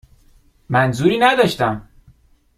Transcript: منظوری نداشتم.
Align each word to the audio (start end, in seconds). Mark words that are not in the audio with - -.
منظوری 0.69 1.17
نداشتم. 1.19 1.89